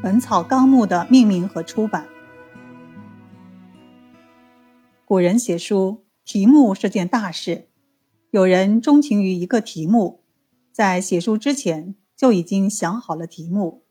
[0.02, 2.08] 《本草纲目》的命名和出版。
[5.04, 7.68] 古人写书，题目是件大事。
[8.30, 10.22] 有人钟情于一个题目，
[10.72, 13.82] 在写书之前就已经想好了题目；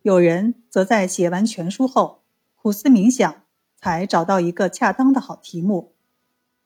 [0.00, 2.22] 有人则在写完全书后
[2.54, 3.42] 苦思冥想，
[3.76, 5.92] 才找到一个恰当的好题目。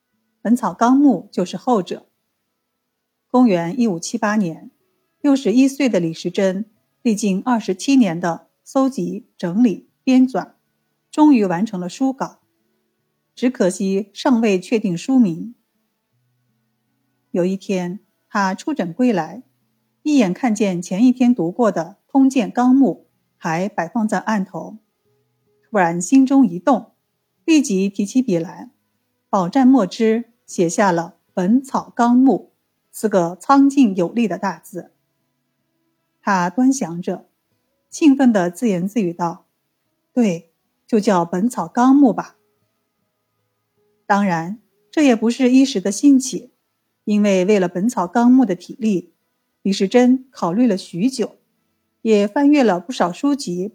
[0.40, 2.06] 《本草纲目》就是后者。
[3.28, 4.70] 公元一五七八年，
[5.20, 6.66] 六十一岁的李时珍
[7.02, 10.52] 历经二十七年的搜集、整理、编纂，
[11.10, 12.38] 终于完成了书稿。
[13.34, 15.56] 只可惜尚未确定书名。
[17.32, 17.98] 有一天，
[18.28, 19.42] 他出诊归来，
[20.04, 24.78] 一眼看见前一天读过的《通鉴纲目》还摆放在案头，
[25.68, 26.92] 突然心中一动，
[27.44, 28.70] 立即提起笔来，
[29.28, 32.52] 饱蘸墨汁，写下了《本草纲目》
[32.92, 34.92] 四个苍劲有力的大字。
[36.20, 37.29] 他端详着，
[37.90, 39.46] 兴奋地自言自语道
[40.14, 40.52] ：“对，
[40.86, 42.38] 就叫《本草纲目》吧。”
[44.06, 46.52] 当然，这也不是一时的兴起。
[47.04, 49.14] 因为为了《本草纲目》的体力，
[49.62, 51.38] 李时珍考虑了许久，
[52.02, 53.72] 也翻阅了不少书籍，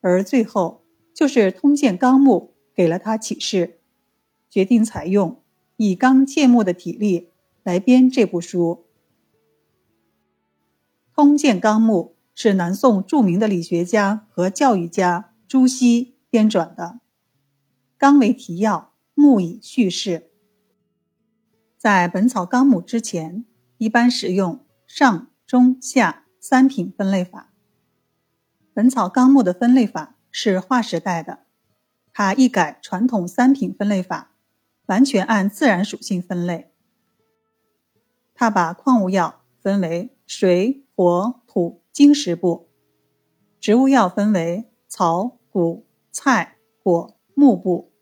[0.00, 0.84] 而最后
[1.14, 3.78] 就是《通鉴纲目》给了他启示，
[4.50, 5.42] 决定采用
[5.76, 7.30] 以纲借目的体力
[7.62, 8.84] 来编这部书。
[11.14, 16.98] 《通鉴纲目》是南宋著名的理学家和教育家朱熹编撰的，
[17.98, 20.30] 纲为提要，目以叙事。
[21.76, 23.44] 在《本草纲目》之前，
[23.76, 27.52] 一般使用上、中、下三品分类法。
[28.72, 31.40] 《本草纲目》的分类法是划时代的，
[32.10, 34.32] 它一改传统三品分类法，
[34.86, 36.72] 完全按自然属性分类。
[38.32, 42.68] 它把矿物药分为水、火、土、经十部，
[43.60, 47.92] 植物药分为草、谷、菜、果、木部，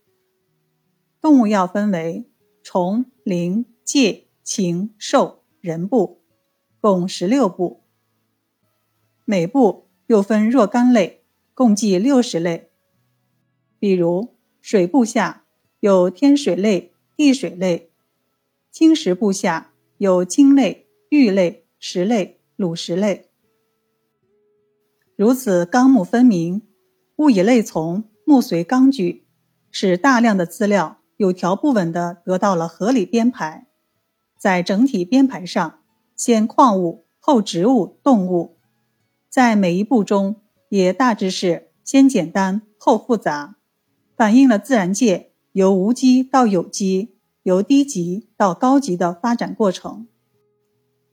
[1.21, 2.25] 动物药分为
[2.63, 3.05] 虫。
[3.25, 6.23] 灵、界、禽、兽、人部，
[6.81, 7.83] 共十六部。
[9.27, 12.71] 每部又分若干类，共计六十类。
[13.79, 15.45] 比如水部下
[15.81, 17.91] 有天水类、地水类；
[18.71, 23.28] 金石部下有金类、玉类、石类、卤石类。
[25.19, 26.63] 如此纲目分明，
[27.17, 29.27] 物以类从，目随纲举，
[29.69, 30.99] 使大量的资料。
[31.17, 33.67] 有条不紊地得到了合理编排，
[34.39, 35.81] 在整体编排上，
[36.15, 38.59] 先矿物后植物动物，
[39.29, 40.37] 在每一步中
[40.69, 43.57] 也大致是先简单后复杂，
[44.17, 50.07] 反映了自然界由无机到有机、由低级到高级的发展过程。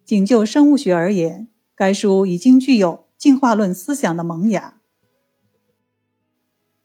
[0.05, 4.81] 仅就生物学而言，该书已经具有进化论思想的萌芽。《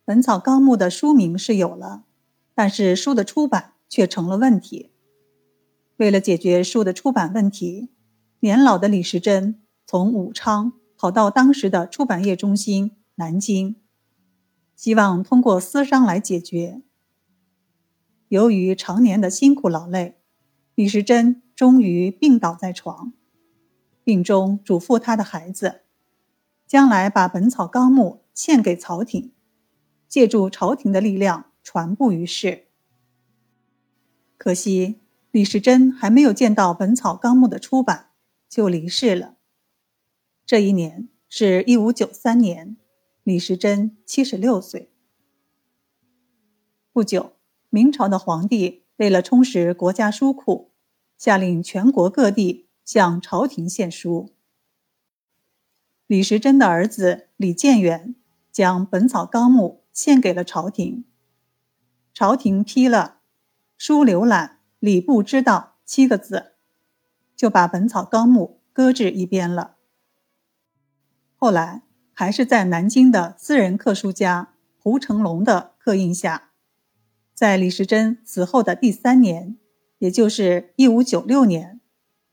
[0.05, 2.05] 本草纲目》的书名是有了。
[2.53, 4.91] 但是书的出版却成了问题。
[5.97, 7.89] 为了解决书的出版问题，
[8.41, 13.77] 年老的李时珍从武昌跑到当时的出版业中心南京，
[14.75, 16.81] 希望通过私商来解决。
[18.27, 20.19] 由于常年的辛苦劳累，
[20.75, 23.13] 李时珍终于病倒在床，
[24.03, 25.81] 病中嘱咐他的孩子，
[26.71, 29.33] 将来把《本草纲目》献给朝廷，
[30.07, 31.51] 借助朝廷的力量。
[31.61, 32.67] 传布于世。
[34.37, 38.11] 可惜李时珍还没有见到《本草纲目》的出版，
[38.47, 39.35] 就离世了。
[40.45, 42.77] 这一年是一五九三年，
[43.23, 44.93] 李时珍七十六岁。
[46.93, 47.33] 不久，
[47.69, 50.71] 明朝的皇帝为了充实国家书库，
[51.17, 54.33] 下令全国各地向朝廷献书。
[56.11, 58.15] 李时珍的儿子李建远
[58.51, 61.05] 将《本草纲目》献给了朝廷。
[62.13, 63.19] 朝廷批了
[63.79, 66.51] “书浏览礼部之道”七个字，
[67.33, 69.77] 就把《本草纲目》搁置一边了。
[71.37, 76.51] 后来还是在南京的私人刻书家胡成龙的刻印下，
[77.33, 79.57] 在李时珍死后的第三年，
[79.99, 81.75] 也就是一五九六年，《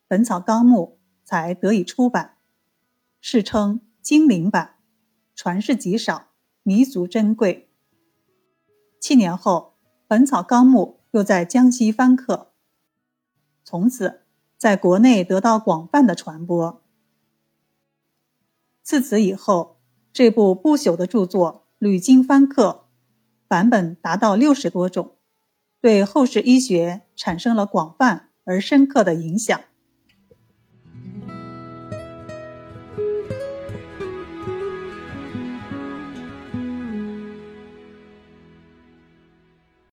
[0.09, 2.33] 本草纲目》才得以出版，
[3.21, 4.75] 世称精灵版，
[5.35, 6.29] 传世极少，
[6.63, 7.69] 弥足珍贵。
[8.99, 9.67] 七年后。
[10.11, 12.51] 《本草纲目》又在江西翻刻，
[13.63, 14.21] 从此
[14.57, 16.81] 在国内得到广泛的传播。
[18.81, 19.79] 自此以后，
[20.11, 22.87] 这部不朽的著作屡经翻刻，
[23.47, 25.15] 版本达到六十多种，
[25.79, 29.61] 对后世医学产生了广泛而深刻的影响。